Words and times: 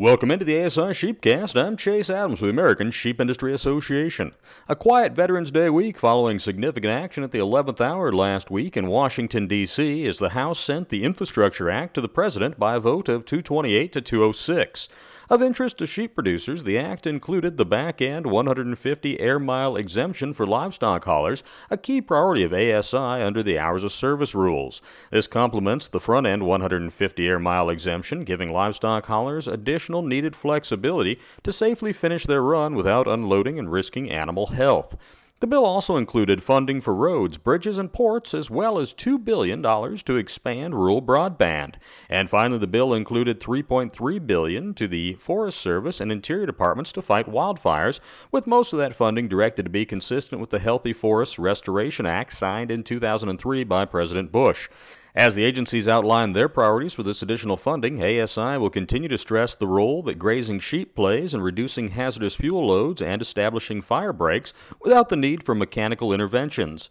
Welcome 0.00 0.30
into 0.30 0.46
the 0.46 0.64
ASI 0.64 0.94
Sheepcast. 0.94 1.62
I'm 1.62 1.76
Chase 1.76 2.08
Adams 2.08 2.40
with 2.40 2.48
the 2.48 2.58
American 2.58 2.90
Sheep 2.90 3.20
Industry 3.20 3.52
Association. 3.52 4.32
A 4.66 4.74
quiet 4.74 5.12
Veterans 5.12 5.50
Day 5.50 5.68
week 5.68 5.98
following 5.98 6.38
significant 6.38 6.90
action 6.90 7.22
at 7.22 7.32
the 7.32 7.38
11th 7.38 7.82
hour 7.82 8.10
last 8.10 8.50
week 8.50 8.78
in 8.78 8.86
Washington, 8.86 9.46
D.C., 9.46 10.06
as 10.06 10.18
the 10.18 10.30
House 10.30 10.58
sent 10.58 10.88
the 10.88 11.04
Infrastructure 11.04 11.68
Act 11.68 11.92
to 11.92 12.00
the 12.00 12.08
President 12.08 12.58
by 12.58 12.76
a 12.76 12.80
vote 12.80 13.10
of 13.10 13.26
228 13.26 13.92
to 13.92 14.00
206. 14.00 14.88
Of 15.30 15.42
interest 15.42 15.78
to 15.78 15.86
sheep 15.86 16.16
producers, 16.16 16.64
the 16.64 16.76
act 16.76 17.06
included 17.06 17.56
the 17.56 17.64
back 17.64 18.02
end 18.02 18.26
150 18.26 19.20
air 19.20 19.38
mile 19.38 19.76
exemption 19.76 20.32
for 20.32 20.44
livestock 20.44 21.04
haulers, 21.04 21.44
a 21.70 21.76
key 21.76 22.00
priority 22.00 22.42
of 22.42 22.52
ASI 22.52 22.96
under 22.96 23.40
the 23.40 23.56
hours 23.56 23.84
of 23.84 23.92
service 23.92 24.34
rules. 24.34 24.82
This 25.12 25.28
complements 25.28 25.86
the 25.86 26.00
front 26.00 26.26
end 26.26 26.42
150 26.42 27.28
air 27.28 27.38
mile 27.38 27.70
exemption, 27.70 28.24
giving 28.24 28.50
livestock 28.50 29.06
haulers 29.06 29.46
additional 29.46 30.02
needed 30.02 30.34
flexibility 30.34 31.20
to 31.44 31.52
safely 31.52 31.92
finish 31.92 32.26
their 32.26 32.42
run 32.42 32.74
without 32.74 33.06
unloading 33.06 33.56
and 33.56 33.70
risking 33.70 34.10
animal 34.10 34.48
health. 34.48 34.96
The 35.40 35.46
bill 35.46 35.64
also 35.64 35.96
included 35.96 36.42
funding 36.42 36.82
for 36.82 36.94
roads, 36.94 37.38
bridges, 37.38 37.78
and 37.78 37.90
ports, 37.90 38.34
as 38.34 38.50
well 38.50 38.78
as 38.78 38.92
$2 38.92 39.24
billion 39.24 39.62
to 39.62 40.16
expand 40.16 40.74
rural 40.74 41.00
broadband. 41.00 41.76
And 42.10 42.28
finally, 42.28 42.58
the 42.58 42.66
bill 42.66 42.92
included 42.92 43.40
3.3 43.40 44.26
billion 44.26 44.74
to 44.74 44.86
the 44.86 45.14
Forest 45.14 45.58
Service 45.58 45.98
and 45.98 46.12
Interior 46.12 46.44
Departments 46.44 46.92
to 46.92 47.00
fight 47.00 47.26
wildfires, 47.26 48.00
with 48.30 48.46
most 48.46 48.74
of 48.74 48.78
that 48.80 48.94
funding 48.94 49.28
directed 49.28 49.62
to 49.62 49.70
be 49.70 49.86
consistent 49.86 50.42
with 50.42 50.50
the 50.50 50.58
Healthy 50.58 50.92
Forests 50.92 51.38
Restoration 51.38 52.04
Act 52.04 52.34
signed 52.34 52.70
in 52.70 52.84
2003 52.84 53.64
by 53.64 53.86
President 53.86 54.30
Bush. 54.30 54.68
As 55.14 55.34
the 55.34 55.44
agencies 55.44 55.88
outline 55.88 56.32
their 56.32 56.48
priorities 56.48 56.94
for 56.94 57.02
this 57.02 57.20
additional 57.20 57.56
funding, 57.56 58.00
ASI 58.00 58.58
will 58.58 58.70
continue 58.70 59.08
to 59.08 59.18
stress 59.18 59.56
the 59.56 59.66
role 59.66 60.02
that 60.04 60.20
grazing 60.20 60.60
sheep 60.60 60.94
plays 60.94 61.34
in 61.34 61.42
reducing 61.42 61.88
hazardous 61.88 62.36
fuel 62.36 62.66
loads 62.68 63.02
and 63.02 63.20
establishing 63.20 63.82
fire 63.82 64.12
breaks 64.12 64.52
without 64.80 65.08
the 65.08 65.16
need 65.16 65.42
for 65.42 65.54
mechanical 65.54 66.12
interventions. 66.12 66.90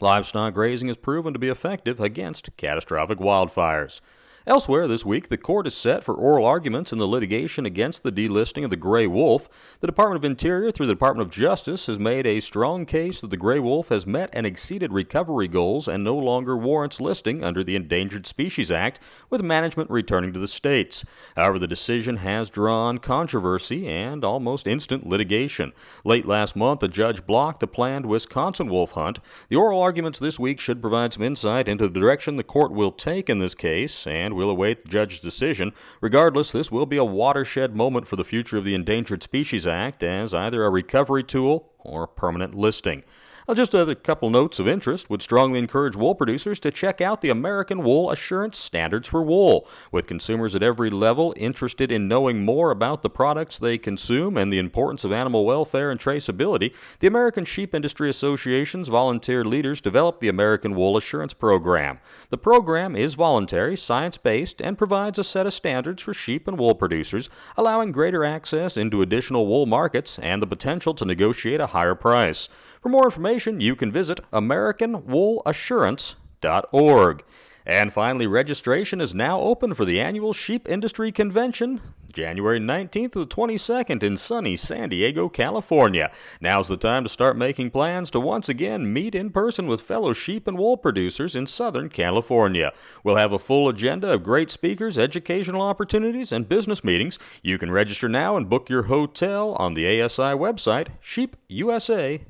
Livestock 0.00 0.54
grazing 0.54 0.88
has 0.88 0.96
proven 0.96 1.32
to 1.32 1.38
be 1.38 1.48
effective 1.48 2.00
against 2.00 2.56
catastrophic 2.56 3.18
wildfires. 3.18 4.00
Elsewhere 4.46 4.88
this 4.88 5.04
week, 5.04 5.28
the 5.28 5.36
court 5.36 5.66
is 5.66 5.74
set 5.74 6.02
for 6.02 6.14
oral 6.14 6.46
arguments 6.46 6.94
in 6.94 6.98
the 6.98 7.06
litigation 7.06 7.66
against 7.66 8.02
the 8.02 8.10
delisting 8.10 8.64
of 8.64 8.70
the 8.70 8.76
gray 8.76 9.06
wolf. 9.06 9.50
The 9.80 9.86
Department 9.86 10.16
of 10.16 10.24
Interior, 10.24 10.72
through 10.72 10.86
the 10.86 10.94
Department 10.94 11.26
of 11.26 11.32
Justice, 11.32 11.88
has 11.88 12.00
made 12.00 12.26
a 12.26 12.40
strong 12.40 12.86
case 12.86 13.20
that 13.20 13.28
the 13.28 13.36
gray 13.36 13.58
wolf 13.58 13.90
has 13.90 14.06
met 14.06 14.30
and 14.32 14.46
exceeded 14.46 14.94
recovery 14.94 15.46
goals 15.46 15.86
and 15.86 16.02
no 16.02 16.16
longer 16.16 16.56
warrants 16.56 17.02
listing 17.02 17.44
under 17.44 17.62
the 17.62 17.76
Endangered 17.76 18.26
Species 18.26 18.70
Act, 18.70 18.98
with 19.28 19.42
management 19.42 19.90
returning 19.90 20.32
to 20.32 20.38
the 20.38 20.48
states. 20.48 21.04
However, 21.36 21.58
the 21.58 21.66
decision 21.66 22.16
has 22.16 22.48
drawn 22.48 22.96
controversy 22.96 23.88
and 23.88 24.24
almost 24.24 24.66
instant 24.66 25.06
litigation. 25.06 25.74
Late 26.02 26.24
last 26.24 26.56
month, 26.56 26.82
a 26.82 26.88
judge 26.88 27.26
blocked 27.26 27.62
a 27.62 27.66
planned 27.66 28.06
Wisconsin 28.06 28.70
wolf 28.70 28.92
hunt. 28.92 29.18
The 29.50 29.56
oral 29.56 29.82
arguments 29.82 30.18
this 30.18 30.40
week 30.40 30.60
should 30.60 30.80
provide 30.80 31.12
some 31.12 31.24
insight 31.24 31.68
into 31.68 31.86
the 31.88 32.00
direction 32.00 32.36
the 32.36 32.42
court 32.42 32.72
will 32.72 32.90
take 32.90 33.28
in 33.28 33.38
this 33.38 33.54
case 33.54 34.06
and 34.06 34.29
and 34.30 34.36
we'll 34.36 34.50
await 34.50 34.84
the 34.84 34.88
judge's 34.88 35.20
decision. 35.20 35.72
Regardless, 36.00 36.52
this 36.52 36.70
will 36.70 36.86
be 36.86 36.96
a 36.96 37.04
watershed 37.04 37.74
moment 37.74 38.06
for 38.06 38.16
the 38.16 38.24
future 38.24 38.56
of 38.56 38.64
the 38.64 38.74
Endangered 38.74 39.22
Species 39.22 39.66
Act 39.66 40.02
as 40.02 40.32
either 40.32 40.64
a 40.64 40.70
recovery 40.70 41.24
tool 41.24 41.72
or 41.84 42.06
permanent 42.06 42.54
listing. 42.54 43.04
Now, 43.50 43.54
just 43.54 43.74
a 43.74 43.96
couple 43.96 44.30
notes 44.30 44.60
of 44.60 44.68
interest 44.68 45.10
would 45.10 45.22
strongly 45.22 45.58
encourage 45.58 45.96
wool 45.96 46.14
producers 46.14 46.60
to 46.60 46.70
check 46.70 47.00
out 47.00 47.20
the 47.20 47.30
American 47.30 47.82
Wool 47.82 48.12
Assurance 48.12 48.56
Standards 48.56 49.08
for 49.08 49.22
Wool. 49.22 49.66
With 49.90 50.06
consumers 50.06 50.54
at 50.54 50.62
every 50.62 50.88
level 50.88 51.34
interested 51.36 51.90
in 51.90 52.06
knowing 52.06 52.44
more 52.44 52.70
about 52.70 53.02
the 53.02 53.10
products 53.10 53.58
they 53.58 53.76
consume 53.76 54.36
and 54.36 54.52
the 54.52 54.60
importance 54.60 55.04
of 55.04 55.10
animal 55.10 55.44
welfare 55.44 55.90
and 55.90 55.98
traceability, 55.98 56.72
the 57.00 57.08
American 57.08 57.44
Sheep 57.44 57.74
Industry 57.74 58.08
Association's 58.08 58.86
volunteer 58.86 59.44
leaders 59.44 59.80
developed 59.80 60.20
the 60.20 60.28
American 60.28 60.76
Wool 60.76 60.96
Assurance 60.96 61.34
Program. 61.34 61.98
The 62.28 62.38
program 62.38 62.94
is 62.94 63.14
voluntary, 63.14 63.76
science 63.76 64.16
based, 64.16 64.62
and 64.62 64.78
provides 64.78 65.18
a 65.18 65.24
set 65.24 65.46
of 65.46 65.52
standards 65.52 66.04
for 66.04 66.14
sheep 66.14 66.46
and 66.46 66.56
wool 66.56 66.76
producers, 66.76 67.28
allowing 67.56 67.90
greater 67.90 68.24
access 68.24 68.76
into 68.76 69.02
additional 69.02 69.48
wool 69.48 69.66
markets 69.66 70.20
and 70.20 70.40
the 70.40 70.46
potential 70.46 70.94
to 70.94 71.04
negotiate 71.04 71.60
a 71.60 71.68
higher 71.70 71.94
price. 71.94 72.48
For 72.80 72.88
more 72.88 73.04
information, 73.04 73.60
you 73.60 73.74
can 73.74 73.90
visit 73.90 74.20
AmericanWoolAssurance.org. 74.32 77.24
And 77.66 77.92
finally, 77.92 78.26
registration 78.26 79.00
is 79.00 79.14
now 79.14 79.40
open 79.40 79.74
for 79.74 79.84
the 79.84 80.00
annual 80.00 80.32
Sheep 80.32 80.68
Industry 80.68 81.12
Convention, 81.12 81.80
January 82.12 82.58
19th 82.58 83.12
to 83.12 83.20
the 83.20 83.26
22nd 83.26 84.02
in 84.02 84.16
sunny 84.16 84.56
San 84.56 84.88
Diego, 84.88 85.28
California. 85.28 86.10
Now's 86.40 86.68
the 86.68 86.76
time 86.76 87.04
to 87.04 87.08
start 87.08 87.36
making 87.36 87.70
plans 87.70 88.10
to 88.10 88.20
once 88.20 88.48
again 88.48 88.92
meet 88.92 89.14
in 89.14 89.30
person 89.30 89.66
with 89.66 89.80
fellow 89.80 90.12
sheep 90.12 90.46
and 90.46 90.58
wool 90.58 90.76
producers 90.76 91.36
in 91.36 91.46
Southern 91.46 91.88
California. 91.88 92.72
We'll 93.04 93.16
have 93.16 93.32
a 93.32 93.38
full 93.38 93.68
agenda 93.68 94.12
of 94.12 94.22
great 94.22 94.50
speakers, 94.50 94.98
educational 94.98 95.62
opportunities, 95.62 96.32
and 96.32 96.48
business 96.48 96.84
meetings. 96.84 97.18
You 97.42 97.58
can 97.58 97.70
register 97.70 98.08
now 98.08 98.36
and 98.36 98.48
book 98.48 98.68
your 98.68 98.84
hotel 98.84 99.54
on 99.54 99.74
the 99.74 99.86
ASI 100.02 100.34
website, 100.34 100.88
sheepusa.org. 101.02 102.26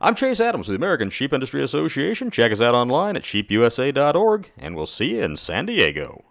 I'm 0.00 0.14
Chase 0.14 0.40
Adams 0.40 0.68
with 0.68 0.78
the 0.78 0.84
American 0.84 1.08
Sheep 1.08 1.32
Industry 1.32 1.62
Association. 1.62 2.30
Check 2.30 2.52
us 2.52 2.60
out 2.60 2.74
online 2.74 3.16
at 3.16 3.22
sheepusa.org, 3.22 4.50
and 4.58 4.76
we'll 4.76 4.86
see 4.86 5.16
you 5.16 5.22
in 5.22 5.36
San 5.36 5.66
Diego. 5.66 6.24